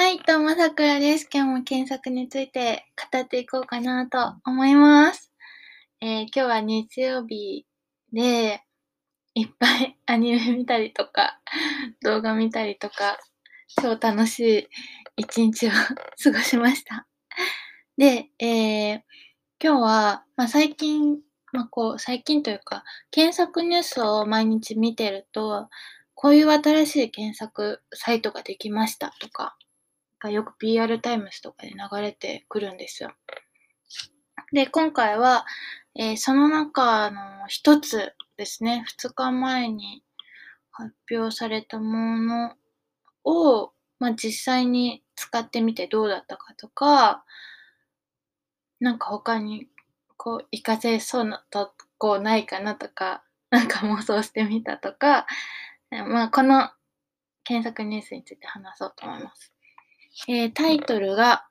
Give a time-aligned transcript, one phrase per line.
[0.00, 1.28] はい、どうも、さくらです。
[1.28, 5.32] 今日も検索について語っていこうかなと思います。
[6.00, 7.66] えー、今日は日曜日
[8.12, 8.62] で、
[9.34, 11.40] いっぱい アニメ見たりとか、
[12.00, 13.18] 動画見たりとか、
[13.82, 14.68] 超楽しい
[15.16, 15.70] 一日を
[16.22, 17.08] 過ごしました。
[17.96, 19.02] で、えー、
[19.60, 21.18] 今日は、まあ、最近、
[21.50, 25.68] まあ、こう、最近というか、検索ニュースを毎日見てると、
[26.14, 29.56] こういう新しい検索サイトができましたとか、
[30.20, 33.12] がよく PR タイムスとかで流れてくるんですよ。
[34.52, 35.44] で、今回は、
[35.94, 40.02] えー、その中の一つですね、2日前に
[40.70, 42.54] 発表されたもの
[43.24, 47.24] を、まあ、実際に使ってみてどうだったかとか、
[48.80, 49.66] なんか他に
[50.16, 55.26] こう活かせそうなとこないかなとか、 なんか妄想してみたとか、
[55.90, 56.70] まあこの
[57.44, 59.52] 検索ニュースについて話そうと思います。
[60.26, 61.46] えー、タイトルが、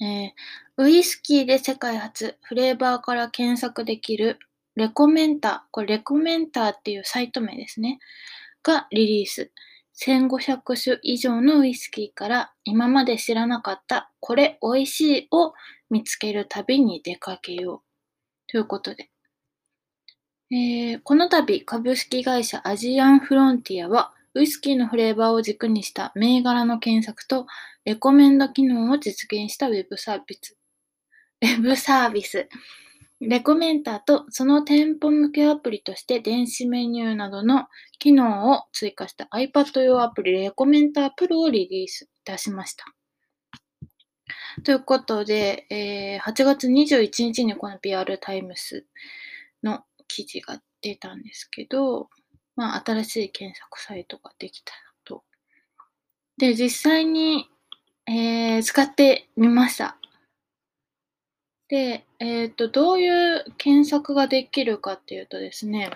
[0.00, 0.30] えー、
[0.76, 4.38] ウイスキーで世界初フレーバーから検索できる
[4.76, 7.98] レコメンター、これレコメンターっていうサイト名ですね、
[8.62, 9.50] がリリース。
[10.00, 15.54] 1500種以上のウイスキーから今まで知らなかったこれ美味しいを
[15.90, 18.50] 見つける旅に出かけよう。
[18.50, 19.10] ということで。
[20.50, 27.46] えー、この度株式会社アジアンフロンティアはウイスキーのフレーバーを軸にした銘柄の検索と
[27.84, 30.56] レコメンド機能を実現したウェブサービス。
[31.42, 32.48] ウェブサービス。
[33.20, 37.66] レコメンターとその店舗向けアプリとして電子メニューなどの
[37.98, 42.84] 機能を追加した iPad 用アプリレコメンタープロをリリースいたしました。
[44.62, 48.86] ということで、えー、8月21日にこの PR タイムス
[49.64, 52.08] の記事が出たんですけど、
[52.58, 55.22] まあ、新しい検索サイトができたらと。
[56.38, 57.48] で、実際に、
[58.08, 59.96] えー、使ってみました。
[61.68, 65.88] で、えっ、ー、と、どういう検索ができるかっていうとですね、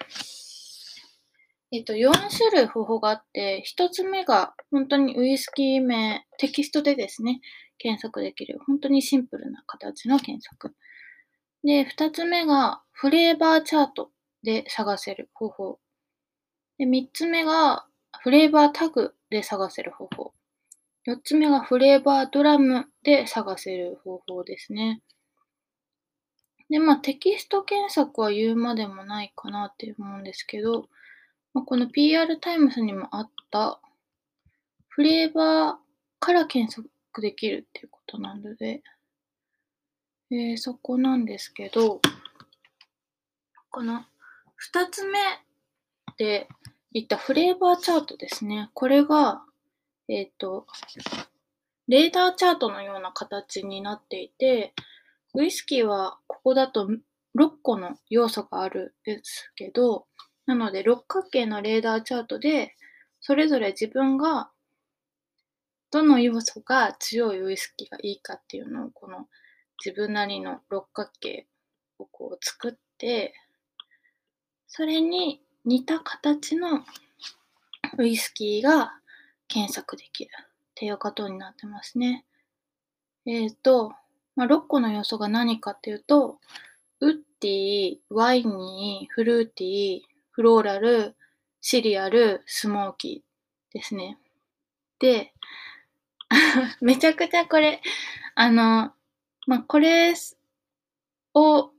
[1.72, 7.40] えっ、ー、と、4種類方法があって、1つ目が本当にウイスキー名、テキストでですね、
[7.78, 10.76] 検索できる、本当にシンプルな形の検索。
[11.64, 14.12] で、2つ目がフレーバーチャート
[14.44, 15.78] で探せる方法。
[16.82, 17.86] で、3つ目が、
[18.22, 20.32] フレーバータグで探せる方法。
[21.06, 25.00] 4つ目がフレーバードラムで探せる方法ですね。
[26.68, 30.88] で、まあ、テキスト検索は言うまでもないかなって思うんですけど、
[31.54, 33.80] まあ、この PR タイムスにもあった
[34.88, 35.76] フレーバー
[36.18, 36.90] から検索
[37.20, 38.82] できるっていうことなので、
[40.32, 42.00] えー、そこなんですけど、
[43.70, 44.00] この
[44.74, 45.20] 2つ目
[46.22, 46.46] で
[46.92, 48.70] 言ったフレーバーチャートですね。
[48.74, 49.42] これが、
[50.06, 50.68] えっ、ー、と、
[51.88, 54.72] レーダーチャートのような形になっていて、
[55.34, 60.06] ウイスキーはここだと6個の要素があるんですけど、
[60.46, 62.76] なので六角形のレーダーチャートで、
[63.20, 64.50] それぞれ自分が
[65.90, 69.26] どの要素が強いウイスキーがいいかっていうのをこの
[69.84, 71.48] 自分なりの六角形
[71.98, 73.34] をこう作って
[74.68, 76.84] それに似た形の
[77.98, 78.94] ウイスキーが
[79.48, 82.24] 検索できるっていうことになってますね。
[83.26, 83.92] えっ、ー、と、
[84.34, 86.38] まあ、6個の要素が何かっていうと、
[87.00, 91.16] ウッディ、ワイニー、フルーティー、フローラル、
[91.60, 94.18] シリアル、スモーキーですね。
[94.98, 95.32] で、
[96.80, 97.82] めちゃくちゃこれ、
[98.34, 98.92] あの、
[99.46, 100.14] まあ、これ
[101.34, 101.70] を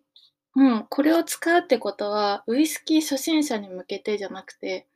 [0.56, 4.88] うん、これを使うってことは、ウイスキー初心者に向けてじゃなくて、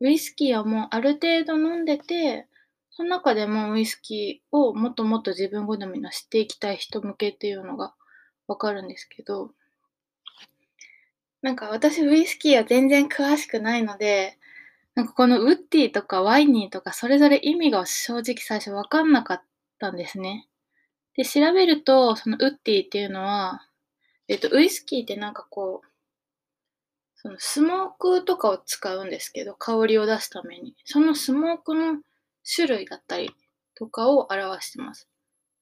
[0.00, 2.48] ウイスキーはもうある程度飲んでて、
[2.90, 7.94] その中でもウイスキーをもっともっと自分好みの知っていきたい人向けっていうのが
[8.48, 9.52] わかるんですけど、
[11.42, 14.38] なんか私ウイスキーは全然詳しくないので、
[14.94, 19.42] なんかこのウッディとかワイニーとかそれぞれ意味が正直最初わかんなかっ
[19.78, 20.48] たんですね。
[21.16, 23.66] で、調べると、そのウッディっていうのは、
[24.30, 25.88] えっと、ウイスキーってなんかこう、
[27.16, 30.76] そのスモークとかを使うんですけど、香りを出すために。
[30.84, 32.00] そのスモークの
[32.54, 33.34] 種類だったり
[33.74, 35.08] とかを表してます。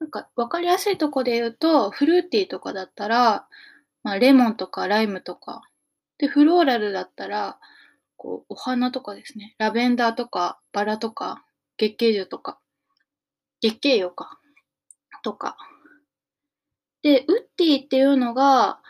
[0.00, 3.49] なんか分かりやすいとこで言うと、フルーティーとかだったら、
[4.03, 5.62] まあ、レモンとかライムとか。
[6.19, 7.59] で、フローラルだったら、
[8.19, 9.55] こう、お花とかですね。
[9.56, 11.43] ラベンダーとか、バラとか、
[11.79, 12.59] 月桂樹とか、
[13.62, 14.38] 月桂葉か。
[15.23, 15.56] とか。
[17.03, 18.81] で、ウッディっていうのが、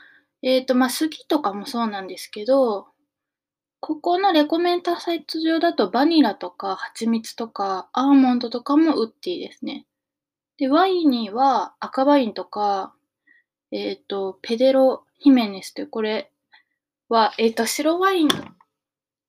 [0.43, 2.89] えっ、ー、と、まあ、杉とかもそうなんですけど、
[3.81, 9.87] ここのレコメンターサイト上だとバニラとか蜂蜜とかアーモンドとかもウッディですね。
[10.57, 12.93] で、ワインには赤ワインとか、
[13.71, 16.33] えっ、と、ペデロ・ヒメネスという、これ
[17.09, 18.35] は、えっ、と、白ワインの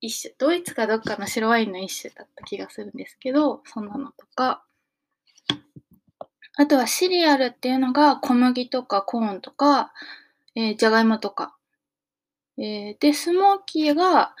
[0.00, 4.64] 一種、ドイツかどっかの白ワインの一種だった気がするんですけど、そんなのとか、
[6.60, 9.94] あとはシリアルっていうのが小麦とかコーンとか、
[10.54, 11.56] えー、じゃがいもとか。
[12.58, 14.34] えー、で、スモーキーが、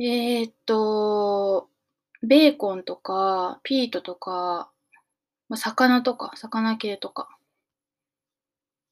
[0.00, 1.68] えー、っと、
[2.24, 4.72] ベーコンとか、ピートとか、
[5.48, 7.28] まあ、魚とか、魚系とか。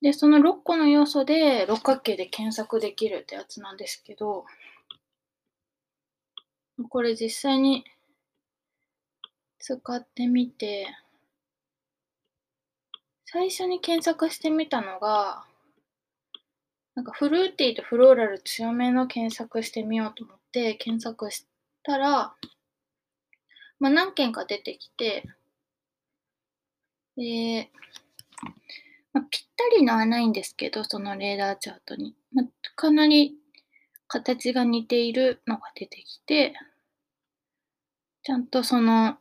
[0.01, 4.45] で、その6個の要素で六角形で検索できるってやつなんですけど、
[6.89, 7.85] これ実際に
[9.59, 10.87] 使ってみて、
[13.39, 15.45] 最初に検索してみたのが、
[16.95, 21.45] なんかフルーティーとフローラル強めの検索してみようと思って検索し
[21.83, 22.35] たら、
[23.79, 25.29] まあ、何件か出てきて、
[27.19, 27.71] で、
[29.13, 32.15] まあ、ぴったりのはないんですけど、そのレーダーチャートに。
[32.33, 33.35] まあ、かなり
[34.09, 36.55] 形が似ているのが出てきて、
[38.23, 39.19] ちゃんとその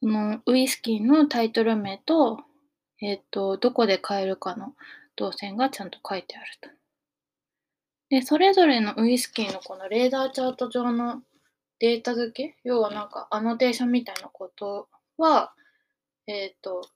[0.00, 2.38] そのウイスキーのタイトル名と、
[3.00, 4.74] えっ、ー、と、どこで買えるかの
[5.16, 6.70] 動線がちゃんと書いてあると。
[8.10, 11.22] で、それぞれのウイスキーのこのレーダーチャート上の
[11.80, 15.52] データ付け、要はなんかアノテーションみたいなことは、
[16.26, 16.88] えっ、ー、と、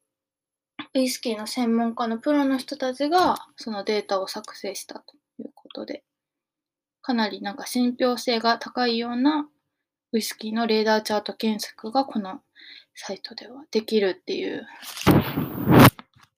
[0.94, 6.02] ウイスキーの専門家のプロの人たちがそのデータを作成したということで、
[7.02, 9.48] かなりなんか信憑性が高いような
[10.12, 12.40] ウイスキーのレーダーチャート検索がこの
[12.94, 14.66] サイトではできるっていう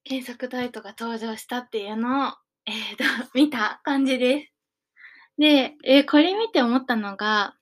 [0.04, 2.32] 検索タイトが登場したっていうのを、
[2.66, 3.04] えーと、
[3.34, 4.52] 見た感じです。
[5.38, 7.56] で、えー、これ見て思ったのが、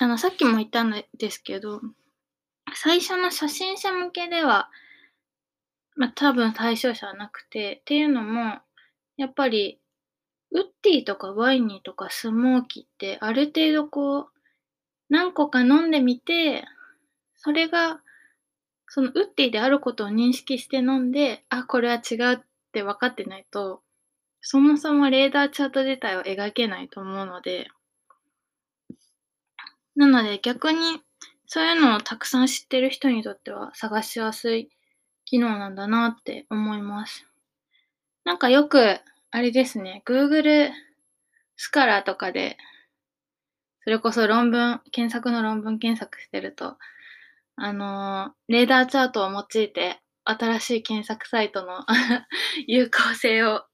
[0.00, 1.80] あの、さっきも言ったんですけど、
[2.74, 4.70] 最初の初心者向けでは、
[5.96, 8.60] まあ、多分対象者はなくて、っていうのも、
[9.16, 9.80] やっぱり、
[10.50, 14.28] ウッディとかワイニーとかスモーキーってある程度こう、
[15.10, 16.64] 何個か飲んでみて、
[17.38, 18.00] それが、
[18.88, 22.38] そのウッディであることを認識して飲んで、あ、これは違うっ
[22.72, 23.82] て分かってないと、
[24.40, 27.68] そもそもレーダーチャート自体を描けないと思うので、
[29.94, 30.78] なので逆に
[31.46, 34.68] そういうのをたくさん知ってる人にとっては探しやすい
[35.24, 37.26] 機能なんだなって思います。
[38.24, 39.00] なんかよく、
[39.30, 40.70] あれですね、Google
[41.56, 42.56] スカラーとかで、
[43.82, 46.76] それこそ論文、検索の論文検索してると、
[47.60, 51.84] あの、レーダーチャートを用いて、新しい検索サイトの
[52.66, 53.64] 有効性を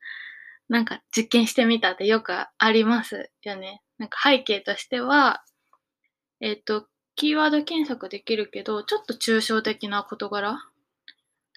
[0.68, 3.82] なんか実験してみたってよくありますよね。
[3.98, 5.44] なんか背景としては、
[6.40, 10.58] えっ、と、キーワード検索できるけど、ちょっと抽象的な事柄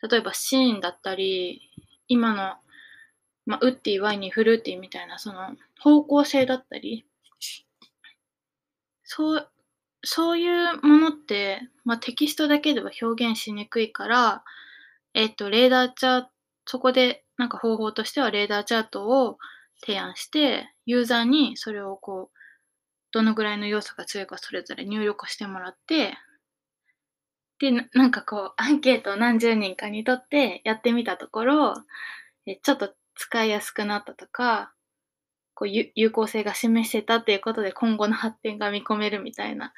[0.09, 1.71] 例えばシーンだったり、
[2.07, 2.55] 今の、
[3.45, 7.05] まあ、ウッディ、ワイニー、フルーティーみたいなその方向性だったり、
[9.03, 9.51] そう
[10.03, 14.43] そういうものって、まあ、テキストだけでは表現しにくいから、
[15.13, 16.29] えっと、レーダーチャート、
[16.65, 19.37] そこでなんか方法としてはレーダーチャートを
[19.85, 22.37] 提案して、ユーザーにそれをこう、
[23.11, 26.17] どのぐらいの要素が強いかそれぞれ入力してもらって、
[27.59, 31.73] で、なんかこう、アンケートを何十人かにとってやってみたところ、
[32.63, 34.73] ちょっと使いやすくなったとか、
[35.57, 39.73] こう有効性が示せたっていうことで今後の発展が見込めるみたいな。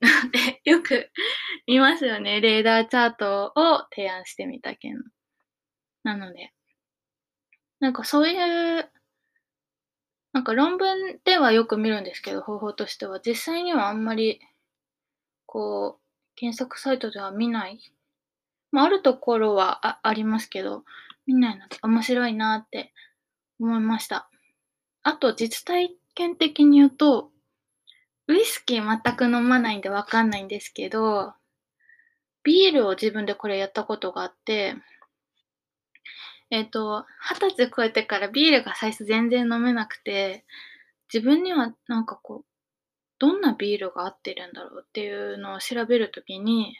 [0.32, 1.10] でよく
[1.66, 2.42] 見ますよね。
[2.42, 5.02] レーダーチャートを提案してみた件。
[6.02, 6.52] なので、
[7.80, 8.34] なんかそうい
[8.80, 8.90] う、
[10.34, 14.40] なんか論文ではよく見るんですけど、方法としては、実際にはあんまり、
[15.46, 17.80] こう、検索サイトでは見ない。
[18.72, 20.84] まあ、あるところはあありますけど、
[21.26, 22.92] 見ないので面白いなって
[23.58, 24.28] 思いました。
[25.04, 27.30] あと、実体験的に言うと、
[28.26, 31.34] ウイスキー全く飲まないんでわかんないんですけど、
[32.42, 34.74] ビールを自分でこれやったことがあって、
[36.50, 40.44] えっ、ー、と、二十歳超えてからビールが最初全然飲めなくて、
[41.12, 42.44] 自分にはなんかこう、
[43.18, 46.76] どんなビールが合ってるんだろうっていうのを調べるときに、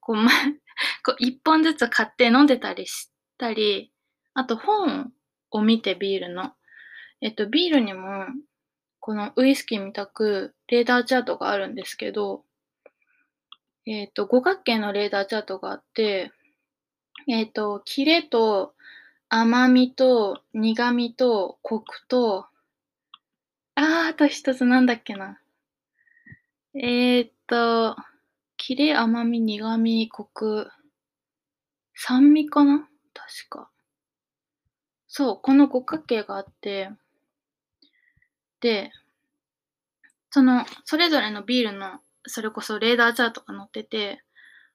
[0.00, 0.30] こう、ま、
[1.04, 3.92] こう一本ずつ買って飲んでたりしたり、
[4.34, 5.12] あと本
[5.50, 6.54] を見てビールの、
[7.20, 8.26] えっと、ビールにも、
[8.98, 12.44] このウイスキーみたく、レーダーチャートがあるんですけど、
[13.86, 16.32] えっと、五角形のレーダーチャートがあって、
[17.28, 18.74] えっと、キレと
[19.28, 22.46] 甘みと苦みとコクと、
[23.74, 25.40] ああ、あと一つなんだっけな。
[26.74, 27.96] え、っと、
[28.56, 30.70] キレ、甘み、苦み、コク、
[31.94, 32.88] 酸味かな？
[33.14, 33.70] 確か。
[35.08, 36.90] そう、この五角形があって、
[40.30, 44.22] その、それぞれのビールの、それこそレーダーチャートが載ってて、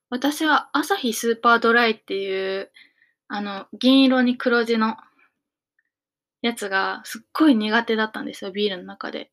[0.09, 2.71] 私はアサヒスーパードライっていう、
[3.27, 4.97] あの、銀色に黒字の
[6.41, 9.31] やつがすっごい苦手だったんですよ、ビールの中で。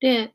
[0.00, 0.34] で、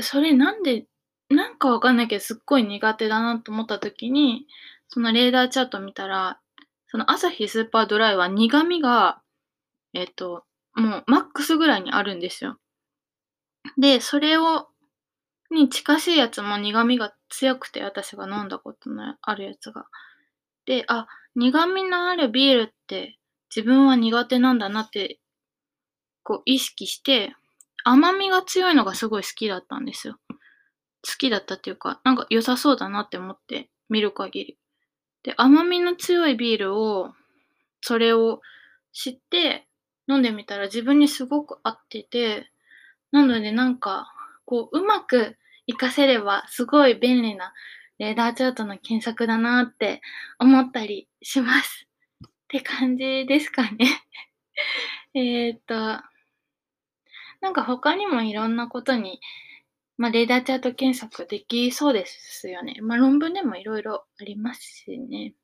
[0.00, 0.86] それなんで、
[1.30, 4.46] なんかわかんないけど、すっごい苦手だなと思った時に、
[4.88, 6.40] そのレーダーチャート見たら、
[6.88, 9.20] そのアサヒスーパードライは苦味が、
[9.94, 12.58] えっ、と、もうマックスぐらいにあるんですよ。
[13.78, 14.68] で、それを、
[15.50, 19.86] に近しいやつも苦味が強くて、私が飲んだことのあるやつが。
[20.66, 21.06] で、あ、
[21.36, 23.18] 苦味のあるビールって
[23.54, 25.20] 自分は苦手なんだなって、
[26.22, 27.34] こう意識して、
[27.84, 30.18] 甘みが強いのがすごい好きだったんですよ。
[30.28, 30.38] 好
[31.18, 34.58] きだったっていうか、なんか良さそうだなって思って見る限り。
[35.22, 37.12] で、甘みの強いビールを、
[37.82, 38.40] それを
[38.92, 39.66] 知って
[40.08, 42.50] 飲んでみたら自分にすごく合ってて、
[43.14, 44.12] なのでなんか、
[44.44, 45.36] こう、うまく
[45.68, 47.54] 活かせればすごい便利な
[47.98, 50.00] レーダーチャートの検索だなって
[50.40, 51.86] 思ったりします。
[52.26, 53.86] って感じですかね。
[55.14, 55.76] えっと、
[57.40, 59.20] なんか他にもいろんなことに、
[59.96, 62.80] まあ、レーダーチャート検索できそうですよね。
[62.82, 65.34] まあ、論文でもいろいろありますしね。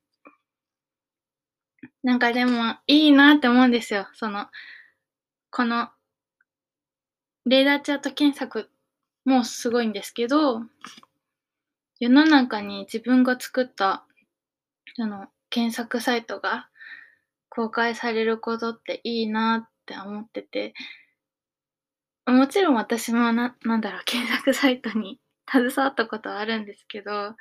[2.03, 4.09] なんかでもいいなって思うんですよ。
[4.15, 4.47] その、
[5.51, 5.89] この、
[7.45, 8.69] レーダーチャート検索
[9.25, 10.61] もすごいんですけど、
[11.99, 14.05] 世の中に自分が作った、
[14.95, 16.69] その、検索サイトが
[17.49, 20.73] 公開されることっていいなって思ってて、
[22.25, 25.19] もちろん私もな、なんだろう、検索サイトに
[25.49, 27.35] 携わったことはあるんですけど、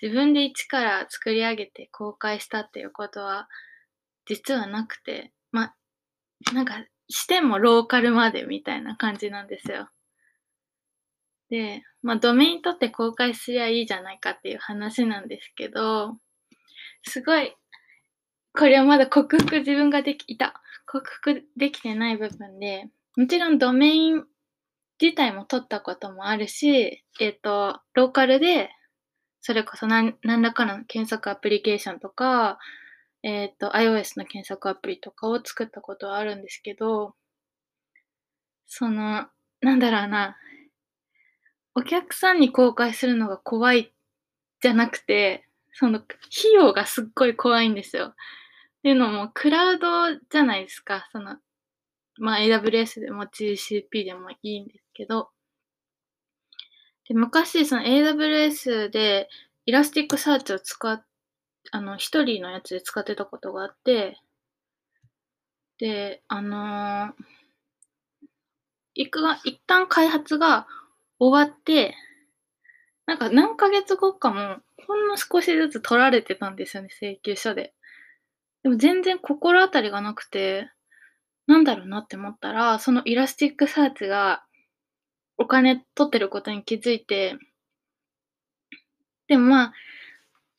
[0.00, 3.48] 自分で一から作り上げて公開したっていうことは
[4.26, 5.74] 実はなくて、ま、
[6.52, 6.74] なんか
[7.12, 9.88] してもローカルまでみたいな感じなんですよ。
[11.50, 16.16] で、まあ、ドメイン取って公開すりゃいいじゃないかっていう話なんですけど、
[17.04, 17.54] すごい、
[18.54, 24.24] これはまだ克服自分ができ、た、克服できてない部分で、もちろんドメイン
[25.00, 28.70] 自体も取ったこともあるし、えっ、と、ローカルで、
[29.42, 32.58] それこそ何何らかの検索アプリケーションとか、
[33.22, 37.14] えっ、と、iOS の検索アプリとかを作ったことはあるんですけど、
[38.66, 39.26] その、
[39.60, 40.36] なんだろうな、
[41.74, 43.92] お客さんに公開するのが怖い
[44.60, 48.08] じゃなくて、その、費用がすっごい怖いんですよ。
[48.08, 48.14] っ
[48.82, 51.08] ていうのも、クラウドじゃないですか。
[51.12, 51.38] その、
[52.18, 55.30] まあ、AWS でも GCP でもいいんですけど。
[57.08, 59.28] で、昔、その AWS で
[59.66, 61.04] Elasticsearch を使っ、
[61.70, 64.18] あの、一人のやつで使ってたことがあって、
[65.78, 67.24] で、あのー
[68.94, 70.66] いくが、一旦開発が
[71.18, 71.94] 終わって、
[73.06, 77.72] なんか何ヶ月後かも、ほんの少しずつ取られてたんですよね、請求書で。
[78.62, 80.70] でも全然心当たりがなくて、
[81.46, 84.44] なんだろうなって思ったら、その Elasticsearch が
[85.38, 87.36] お金取ってることに気づいて、
[89.28, 89.72] でもまあ、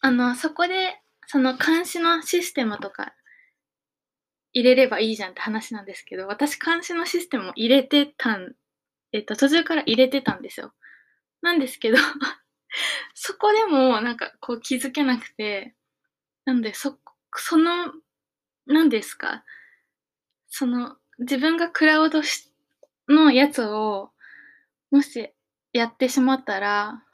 [0.06, 3.14] あの、そこで、その監視のシステムとか
[4.52, 8.54] 入れればいいじゃんって話なんですけど、私監視のシステムを入れてたん、
[9.14, 10.74] えっと、途中から入れてたんですよ。
[11.42, 11.98] なんですけど、
[13.16, 15.74] そこでもなんかこう気づけなくて、
[16.44, 17.00] なので、そ、
[17.38, 17.94] その、
[18.66, 19.46] 何ですか、
[20.50, 22.22] その、自分がクラウド
[23.08, 24.12] のやつを、
[24.92, 25.34] もし
[25.72, 27.06] やってしまったら、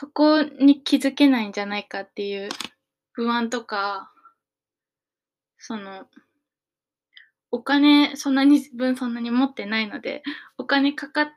[0.00, 2.48] そこに気づけないんじゃないかっていう
[3.12, 4.10] 不安とか、
[5.58, 6.06] その、
[7.50, 10.22] お金、そんなに自分そんなに持ってないので、
[10.56, 11.28] お金かかっ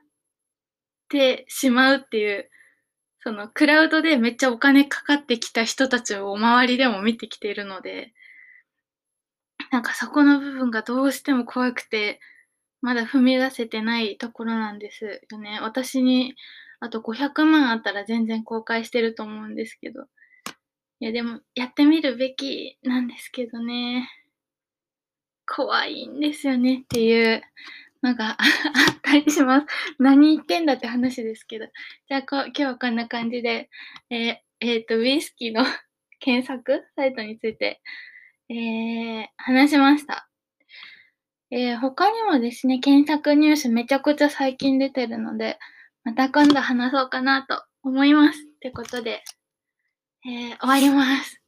[1.10, 2.48] てしまうっていう、
[3.18, 8.14] そのクラウドでめっちゃお金かかってきた人たちをお周りでも見てきているので、
[9.72, 12.18] なんかそこの部分がどうしても怖くて、
[12.80, 15.58] まだ踏み出せてないところなんですよね。
[15.60, 16.34] 私に
[16.80, 20.04] あと500万あったら全然公開してると思うんですけど。
[21.00, 24.08] いやでもやってみるべきなんですけどね。
[25.46, 27.42] 怖いんですよねっていう
[28.02, 28.44] のが あ
[28.92, 29.66] ったりします。
[29.98, 31.66] 何言ってんだって話ですけど。
[32.08, 33.70] じゃあ今日はこんな感じで、
[34.10, 35.64] えーえーと、ウイスキーの
[36.20, 37.82] 検索サイトについて、
[38.48, 40.28] えー話しました。
[41.50, 45.58] えー、他にもですね、検索ニュースめちゃくちゃ最近出てるので、
[46.04, 48.38] また今度話そうかなと思います。
[48.38, 49.22] ってことで、
[50.26, 51.43] えー、終わります。